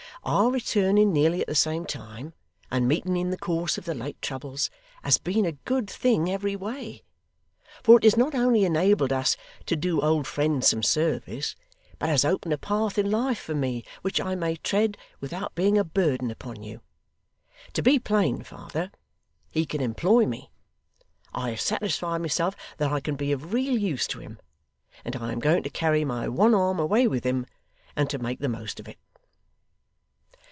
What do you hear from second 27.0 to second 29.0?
with him, and to make the most of it.